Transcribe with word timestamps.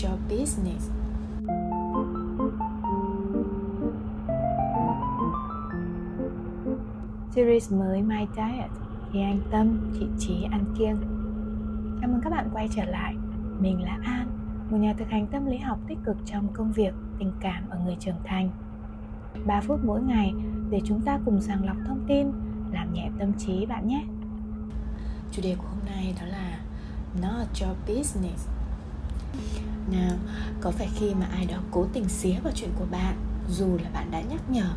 your 0.00 0.18
business. 0.28 0.90
Series 7.30 7.72
mới 7.72 8.02
My 8.02 8.26
Diet 8.36 8.70
thì 9.12 9.22
anh 9.22 9.40
Tâm, 9.50 9.92
chị 9.94 10.06
Trí 10.18 10.42
ăn 10.50 10.64
kiêng. 10.78 10.96
Chào 12.00 12.10
mừng 12.10 12.20
các 12.24 12.30
bạn 12.30 12.48
quay 12.52 12.68
trở 12.74 12.84
lại. 12.84 13.14
Mình 13.60 13.82
là 13.82 13.98
An, 14.04 14.26
một 14.70 14.76
nhà 14.76 14.94
thực 14.98 15.08
hành 15.08 15.26
tâm 15.26 15.46
lý 15.46 15.58
học 15.58 15.78
tích 15.88 15.98
cực 16.04 16.16
trong 16.26 16.48
công 16.52 16.72
việc, 16.72 16.94
tình 17.18 17.32
cảm 17.40 17.68
ở 17.70 17.78
người 17.84 17.96
trưởng 18.00 18.22
thành. 18.24 18.50
3 19.46 19.60
phút 19.60 19.80
mỗi 19.84 20.02
ngày 20.02 20.34
để 20.70 20.80
chúng 20.84 21.00
ta 21.00 21.18
cùng 21.24 21.40
sàng 21.40 21.66
lọc 21.66 21.76
thông 21.86 22.04
tin, 22.08 22.32
làm 22.72 22.92
nhẹ 22.92 23.10
tâm 23.18 23.32
trí 23.38 23.66
bạn 23.66 23.88
nhé. 23.88 24.04
Chủ 25.32 25.42
đề 25.42 25.54
của 25.58 25.66
hôm 25.68 25.78
nay 25.86 26.14
đó 26.20 26.26
là 26.26 26.58
Not 27.22 27.46
your 27.62 27.76
business. 27.88 28.48
Nào, 29.92 30.16
có 30.60 30.70
phải 30.70 30.88
khi 30.94 31.14
mà 31.14 31.26
ai 31.32 31.46
đó 31.46 31.56
cố 31.70 31.86
tình 31.92 32.08
xía 32.08 32.36
vào 32.44 32.52
chuyện 32.56 32.70
của 32.78 32.86
bạn 32.90 33.16
Dù 33.50 33.78
là 33.82 33.90
bạn 33.94 34.10
đã 34.10 34.20
nhắc 34.20 34.50
nhở 34.50 34.74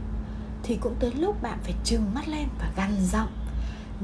Thì 0.63 0.77
cũng 0.81 0.95
tới 0.99 1.11
lúc 1.13 1.41
bạn 1.41 1.59
phải 1.63 1.73
trừng 1.83 2.13
mắt 2.13 2.27
lên 2.27 2.47
và 2.59 2.71
gằn 2.75 2.91
giọng. 3.11 3.31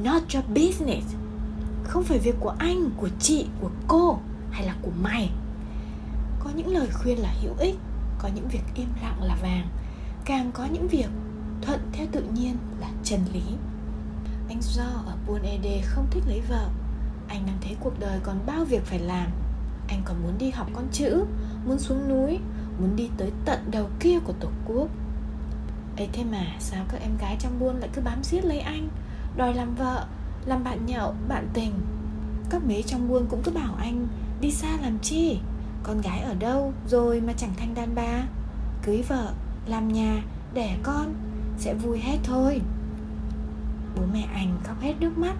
Not 0.03 0.23
your 0.33 0.45
business. 0.45 1.15
Không 1.83 2.03
phải 2.03 2.19
việc 2.19 2.35
của 2.39 2.55
anh, 2.59 2.89
của 2.97 3.09
chị, 3.19 3.47
của 3.61 3.69
cô 3.87 4.19
hay 4.51 4.65
là 4.65 4.75
của 4.81 4.91
mày. 5.01 5.29
Có 6.39 6.49
những 6.55 6.73
lời 6.73 6.87
khuyên 6.93 7.19
là 7.19 7.33
hữu 7.41 7.53
ích 7.59 7.75
Có 8.19 8.29
những 8.35 8.47
việc 8.47 8.63
im 8.75 8.89
lặng 9.01 9.23
là 9.23 9.35
vàng. 9.41 9.67
Càng 10.25 10.51
có 10.51 10.65
những 10.65 10.87
việc 10.87 11.09
thuận 11.61 11.79
theo 11.93 12.07
tự 12.11 12.23
nhiên 12.23 12.57
là 12.79 12.89
chân 13.03 13.19
lý. 13.33 13.43
Anh 14.49 14.61
Do 14.61 14.83
ở 14.83 15.17
Buôn 15.27 15.41
Ede 15.41 15.81
không 15.81 16.07
thích 16.11 16.23
lấy 16.27 16.41
vợ. 16.49 16.69
Anh 17.27 17.45
đang 17.45 17.57
thấy 17.61 17.75
cuộc 17.79 17.99
đời 17.99 18.19
còn 18.23 18.39
bao 18.45 18.65
việc 18.65 18.85
phải 18.85 18.99
làm 18.99 19.27
anh 19.91 20.01
còn 20.05 20.23
muốn 20.23 20.37
đi 20.37 20.49
học 20.49 20.67
con 20.73 20.87
chữ, 20.91 21.25
muốn 21.65 21.79
xuống 21.79 22.09
núi, 22.09 22.39
muốn 22.79 22.95
đi 22.95 23.09
tới 23.17 23.31
tận 23.45 23.59
đầu 23.71 23.89
kia 23.99 24.19
của 24.19 24.33
tổ 24.33 24.49
quốc? 24.65 24.87
Ấy 25.97 26.09
thế 26.13 26.23
mà 26.23 26.45
sao 26.59 26.85
các 26.89 27.01
em 27.01 27.17
gái 27.17 27.35
trong 27.39 27.59
buôn 27.59 27.75
lại 27.75 27.89
cứ 27.93 28.01
bám 28.01 28.23
giết 28.23 28.45
lấy 28.45 28.59
anh? 28.59 28.89
Đòi 29.37 29.53
làm 29.53 29.75
vợ, 29.75 30.05
làm 30.45 30.63
bạn 30.63 30.85
nhậu, 30.85 31.13
bạn 31.27 31.47
tình. 31.53 31.73
Các 32.49 32.65
mế 32.67 32.81
trong 32.81 33.09
buôn 33.09 33.25
cũng 33.29 33.41
cứ 33.43 33.51
bảo 33.51 33.75
anh, 33.79 34.07
đi 34.41 34.51
xa 34.51 34.77
làm 34.81 34.99
chi? 34.99 35.39
Con 35.83 36.01
gái 36.01 36.19
ở 36.19 36.33
đâu 36.33 36.73
rồi 36.87 37.21
mà 37.21 37.33
chẳng 37.37 37.53
thành 37.57 37.73
đàn 37.73 37.95
bà? 37.95 38.23
Cưới 38.83 39.03
vợ, 39.07 39.31
làm 39.65 39.87
nhà, 39.87 40.23
đẻ 40.53 40.77
con, 40.83 41.13
sẽ 41.57 41.73
vui 41.73 41.99
hết 41.99 42.17
thôi. 42.23 42.61
Bố 43.95 44.03
mẹ 44.13 44.27
anh 44.33 44.57
khóc 44.63 44.81
hết 44.81 44.93
nước 44.99 45.17
mắt. 45.17 45.35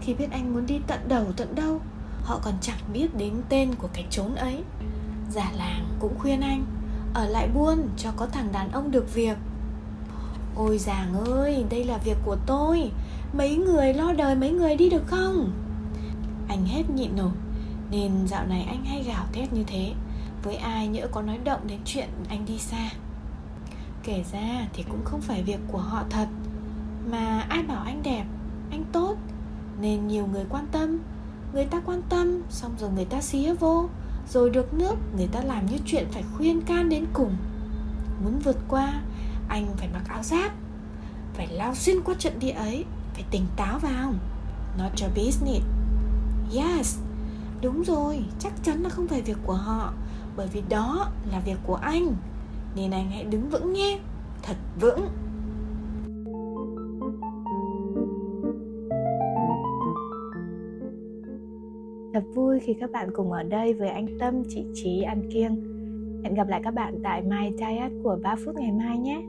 Khi 0.00 0.14
biết 0.14 0.30
anh 0.30 0.54
muốn 0.54 0.66
đi 0.66 0.80
tận 0.86 1.00
đầu, 1.08 1.32
tận 1.36 1.54
đâu 1.54 1.80
họ 2.24 2.40
còn 2.42 2.54
chẳng 2.60 2.78
biết 2.92 3.16
đến 3.16 3.42
tên 3.48 3.74
của 3.74 3.88
cái 3.92 4.06
chốn 4.10 4.34
ấy. 4.34 4.62
Già 5.30 5.50
làng 5.56 5.88
cũng 6.00 6.18
khuyên 6.18 6.40
anh, 6.40 6.64
ở 7.14 7.28
lại 7.28 7.48
buôn 7.54 7.88
cho 7.96 8.10
có 8.16 8.26
thằng 8.26 8.48
đàn 8.52 8.72
ông 8.72 8.90
được 8.90 9.14
việc. 9.14 9.36
Ôi 10.56 10.78
giàng 10.78 11.14
ơi, 11.26 11.64
đây 11.70 11.84
là 11.84 11.98
việc 11.98 12.16
của 12.24 12.36
tôi. 12.46 12.90
Mấy 13.32 13.56
người 13.56 13.94
lo 13.94 14.12
đời 14.12 14.34
mấy 14.34 14.50
người 14.50 14.76
đi 14.76 14.90
được 14.90 15.06
không? 15.06 15.52
Anh 16.48 16.66
hết 16.66 16.90
nhịn 16.90 17.16
nổi 17.16 17.32
nên 17.90 18.26
dạo 18.26 18.46
này 18.46 18.64
anh 18.68 18.84
hay 18.84 19.02
gào 19.02 19.26
thét 19.32 19.52
như 19.52 19.64
thế. 19.66 19.92
Với 20.42 20.56
ai 20.56 20.88
nhỡ 20.88 21.06
có 21.06 21.22
nói 21.22 21.38
động 21.44 21.60
đến 21.66 21.80
chuyện 21.84 22.08
anh 22.28 22.46
đi 22.46 22.58
xa. 22.58 22.90
Kể 24.02 24.24
ra 24.32 24.68
thì 24.72 24.82
cũng 24.82 25.04
không 25.04 25.20
phải 25.20 25.42
việc 25.42 25.60
của 25.72 25.78
họ 25.78 26.04
thật. 26.10 26.28
Mà 27.10 27.46
ai 27.48 27.62
bảo 27.62 27.82
anh 27.84 28.02
đẹp, 28.02 28.24
anh 28.70 28.84
tốt? 28.92 29.16
Nên 29.80 30.08
nhiều 30.08 30.26
người 30.26 30.44
quan 30.48 30.66
tâm 30.72 30.98
người 31.54 31.64
ta 31.64 31.80
quan 31.86 32.02
tâm, 32.08 32.42
xong 32.50 32.74
rồi 32.78 32.90
người 32.90 33.04
ta 33.04 33.20
xía 33.20 33.54
vô. 33.54 33.88
Rồi 34.28 34.50
được 34.50 34.74
nước, 34.74 34.94
người 35.16 35.26
ta 35.26 35.40
làm 35.40 35.66
như 35.66 35.78
chuyện 35.86 36.06
phải 36.12 36.24
khuyên 36.36 36.60
can 36.60 36.88
đến 36.88 37.04
cùng. 37.12 37.36
Muốn 38.24 38.38
vượt 38.38 38.56
qua, 38.68 39.02
anh 39.48 39.66
phải 39.76 39.88
mặc 39.92 40.02
áo 40.08 40.22
giáp, 40.22 40.52
phải 41.34 41.46
lao 41.46 41.74
xuyên 41.74 42.02
qua 42.04 42.14
trận 42.18 42.38
địa 42.38 42.50
ấy, 42.50 42.84
phải 43.14 43.24
tỉnh 43.30 43.46
táo 43.56 43.78
vào. 43.78 44.12
Not 44.78 44.92
your 45.00 45.12
business. 45.16 45.64
Yes, 46.54 46.98
đúng 47.62 47.82
rồi, 47.82 48.24
chắc 48.38 48.52
chắn 48.62 48.82
là 48.82 48.88
không 48.88 49.08
phải 49.08 49.22
việc 49.22 49.38
của 49.44 49.54
họ, 49.54 49.92
bởi 50.36 50.46
vì 50.52 50.62
đó 50.68 51.08
là 51.30 51.40
việc 51.40 51.58
của 51.66 51.76
anh. 51.76 52.16
Nên 52.76 52.90
anh 52.90 53.10
hãy 53.10 53.24
đứng 53.24 53.50
vững 53.50 53.72
nhé, 53.72 53.98
thật 54.42 54.56
vững. 54.80 55.08
Khi 62.64 62.74
các 62.80 62.90
bạn 62.90 63.08
cùng 63.12 63.32
ở 63.32 63.42
đây 63.42 63.74
với 63.74 63.88
anh 63.88 64.06
Tâm, 64.18 64.42
chị 64.48 64.64
Trí 64.74 65.02
anh 65.02 65.30
kiêng. 65.30 65.62
Hẹn 66.24 66.34
gặp 66.34 66.48
lại 66.48 66.60
các 66.64 66.74
bạn 66.74 66.94
tại 67.02 67.22
My 67.22 67.50
Diet 67.56 67.92
của 68.02 68.18
3 68.22 68.36
phút 68.44 68.56
ngày 68.56 68.72
mai 68.72 68.98
nhé. 68.98 69.22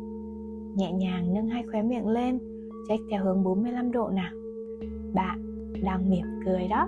Nhẹ 0.76 0.92
nhàng 0.92 1.34
nâng 1.34 1.48
hai 1.48 1.64
khóe 1.72 1.82
miệng 1.82 2.08
lên, 2.08 2.40
check 2.88 3.04
theo 3.12 3.24
hướng 3.24 3.44
45 3.44 3.92
độ 3.92 4.10
nào. 4.10 4.32
Bạn 5.14 5.40
đang 5.84 6.10
mỉm 6.10 6.26
cười 6.46 6.68
đó. 6.68 6.88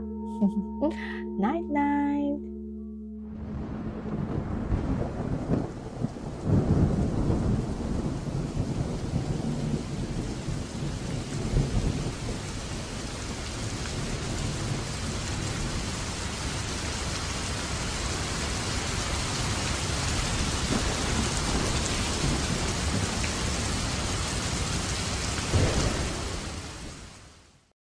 night 1.40 1.66
night. 1.70 2.47